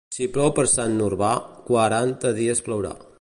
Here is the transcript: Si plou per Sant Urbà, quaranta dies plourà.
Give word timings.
Si 0.15 0.27
plou 0.37 0.47
per 0.59 0.63
Sant 0.71 0.95
Urbà, 1.09 1.29
quaranta 1.69 2.33
dies 2.41 2.69
plourà. 2.69 2.97